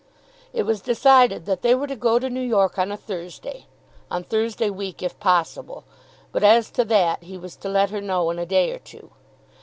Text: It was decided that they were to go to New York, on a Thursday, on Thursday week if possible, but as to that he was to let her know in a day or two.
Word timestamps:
It 0.51 0.63
was 0.63 0.81
decided 0.81 1.45
that 1.45 1.61
they 1.61 1.75
were 1.75 1.85
to 1.85 1.95
go 1.95 2.17
to 2.17 2.27
New 2.27 2.41
York, 2.41 2.79
on 2.79 2.91
a 2.91 2.97
Thursday, 2.97 3.67
on 4.09 4.23
Thursday 4.23 4.71
week 4.71 5.03
if 5.03 5.19
possible, 5.19 5.83
but 6.31 6.43
as 6.43 6.71
to 6.71 6.83
that 6.85 7.21
he 7.21 7.37
was 7.37 7.55
to 7.57 7.69
let 7.69 7.91
her 7.91 8.01
know 8.01 8.31
in 8.31 8.39
a 8.39 8.45
day 8.47 8.71
or 8.71 8.79
two. 8.79 9.11